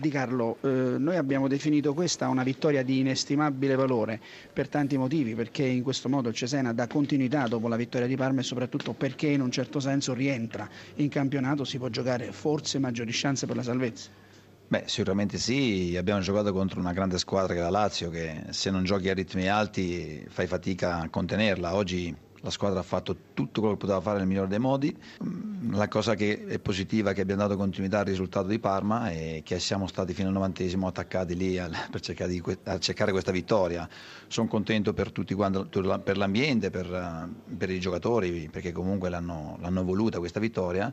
[0.00, 4.18] Di Carlo, eh, noi abbiamo definito questa una vittoria di inestimabile valore
[4.50, 8.16] per tanti motivi, perché in questo modo il Cesena dà continuità dopo la vittoria di
[8.16, 12.78] Parma e soprattutto perché in un certo senso rientra in campionato, si può giocare forse
[12.78, 14.08] maggiori chance per la salvezza.
[14.68, 18.70] Beh, sicuramente sì, abbiamo giocato contro una grande squadra che è la Lazio, che se
[18.70, 21.74] non giochi a ritmi alti fai fatica a contenerla.
[21.74, 24.96] Oggi la squadra ha fatto tutto quello che poteva fare nel migliore dei modi.
[25.24, 29.10] Mm, la cosa che è positiva è che abbiamo dato continuità al risultato di Parma
[29.10, 31.58] e che siamo stati fino al novantesimo attaccati lì
[31.90, 32.42] per cercare, di,
[32.78, 33.88] cercare, questa vittoria.
[34.26, 35.64] Sono contento per tutti quanti,
[36.02, 40.92] per l'ambiente, per, per i giocatori, perché comunque l'hanno, l'hanno voluta questa vittoria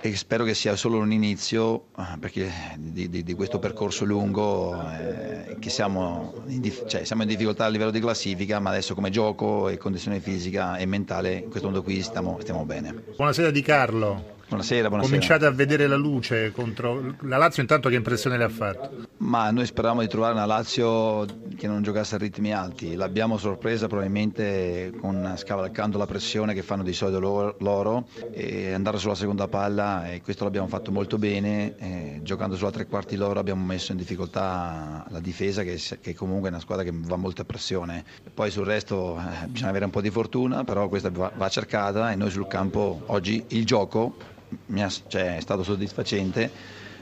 [0.00, 2.44] e spero che sia solo un inizio eh,
[2.76, 7.68] di, di, di, questo percorso lungo eh, che siamo in, cioè, siamo in, difficoltà a
[7.68, 11.82] livello di classifica ma adesso come gioco e condizione fisica e mentale in questo mondo
[11.82, 12.94] qui stiamo, stiamo bene.
[13.16, 15.14] Buonasera Di Carlo Buonasera, buonasera.
[15.14, 19.08] Cominciate a vedere la luce contro la Lazio, intanto che impressione le ha fatto?
[19.18, 23.88] Ma noi speravamo di trovare una Lazio che non giocasse a ritmi alti, l'abbiamo sorpresa
[23.88, 30.10] probabilmente con scavalcando la pressione che fanno di solito loro e andare sulla seconda palla
[30.10, 35.04] e questo l'abbiamo fatto molto bene, giocando sulla tre quarti loro abbiamo messo in difficoltà
[35.10, 39.18] la difesa che, che comunque è una squadra che va molta pressione, poi sul resto
[39.18, 42.46] eh, bisogna avere un po' di fortuna, però questa va, va cercata e noi sul
[42.46, 44.36] campo oggi il gioco
[44.76, 46.50] ha, cioè, è stato soddisfacente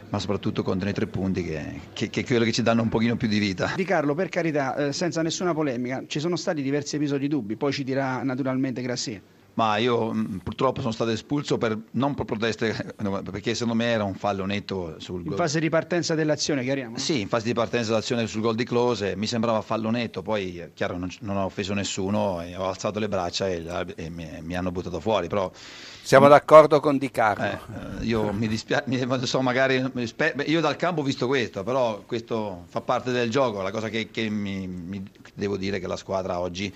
[0.08, 3.16] ma soprattutto contro i tre punti che, che, che, quello che ci danno un pochino
[3.16, 3.72] più di vita.
[3.74, 7.72] Di Carlo, per carità, eh, senza nessuna polemica, ci sono stati diversi episodi dubbi, poi
[7.72, 9.20] ci dirà naturalmente Grassia.
[9.56, 12.94] Ma io mh, purtroppo sono stato espulso per, non per proteste,
[13.30, 15.32] perché secondo me era un fallo netto sul gol.
[15.32, 16.98] In fase di partenza dell'azione, chiariamo?
[16.98, 20.70] Sì, in fase di partenza dell'azione sul gol di Close mi sembrava fallo netto, poi
[20.74, 23.64] chiaro non, non ho offeso nessuno, ho alzato le braccia e,
[23.96, 25.50] e mi, mi, hanno buttato fuori, però
[26.02, 27.44] siamo d'accordo con Di Carlo.
[27.44, 29.82] Eh, eh io mi dispiace, so, magari,
[30.44, 33.62] io dal campo ho visto questo, però questo fa parte del gioco.
[33.62, 36.72] La cosa che, che mi, mi, devo dire è che la squadra oggi,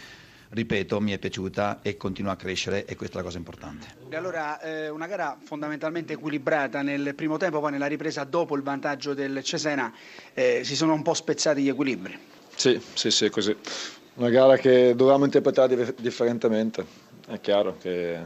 [0.50, 3.86] ripeto, mi è piaciuta e continua a crescere e questa è la cosa importante.
[4.12, 9.14] Allora, eh, una gara fondamentalmente equilibrata nel primo tempo, poi nella ripresa dopo il vantaggio
[9.14, 9.92] del Cesena
[10.34, 12.18] eh, si sono un po' spezzati gli equilibri.
[12.54, 13.56] Sì, sì, sì, è così.
[14.14, 16.84] Una gara che dovevamo interpretare differentemente,
[17.28, 18.18] è chiaro che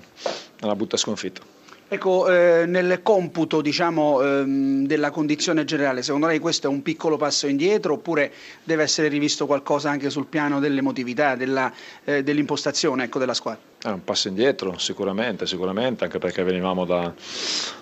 [0.63, 1.54] una brutta sconfitta.
[1.87, 7.19] Ecco, eh, nel computo diciamo, ehm, della condizione generale, secondo lei questo è un piccolo
[7.19, 8.33] passo indietro oppure
[8.65, 11.71] deve essere rivisto qualcosa anche sul piano dell'emotività, della,
[12.05, 13.73] eh, dell'impostazione ecco, della squadra?
[13.85, 17.13] È un passo indietro, sicuramente, sicuramente, anche perché venivamo da,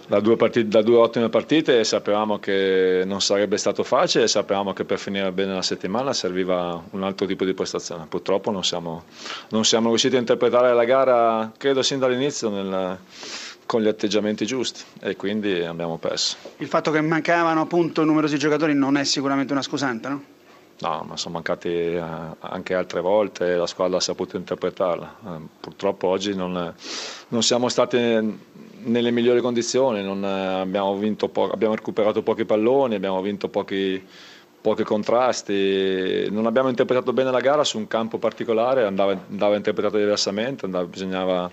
[0.08, 4.28] da, due partite, da, due ottime partite e sapevamo che non sarebbe stato facile e
[4.28, 8.06] sapevamo che per finire bene la settimana serviva un altro tipo di prestazione.
[8.08, 9.04] Purtroppo non siamo,
[9.50, 12.98] non siamo riusciti a interpretare la gara, credo sin dall'inizio, nel,
[13.72, 16.36] con gli atteggiamenti giusti e quindi abbiamo perso.
[16.58, 20.22] Il fatto che mancavano appunto numerosi giocatori non è sicuramente una scusante, no?
[20.80, 22.02] No, ma sono mancati eh,
[22.40, 25.16] anche altre volte e la squadra ha saputo interpretarla.
[25.24, 25.28] Eh,
[25.58, 26.74] purtroppo oggi non,
[27.28, 31.00] non, siamo stati nelle migliori condizioni, abbiamo,
[31.30, 34.04] po- abbiamo, recuperato pochi palloni, abbiamo vinto pochi,
[34.60, 39.96] pochi, contrasti, non abbiamo interpretato bene la gara su un campo particolare, andava, andava interpretato
[39.96, 41.50] diversamente, andava, bisognava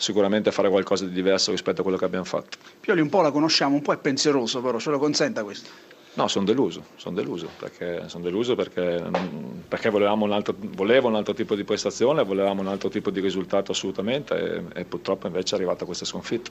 [0.00, 2.56] sicuramente fare qualcosa di diverso rispetto a quello che abbiamo fatto.
[2.80, 5.68] Pioli un po' la conosciamo, un po' è pensieroso però, ce lo consenta questo?
[6.14, 9.00] No, sono deluso, sono deluso, perché, son deluso perché,
[9.68, 13.20] perché volevamo un altro, volevo un altro tipo di prestazione, volevamo un altro tipo di
[13.20, 16.50] risultato assolutamente e, e purtroppo invece è arrivata questa sconfitta.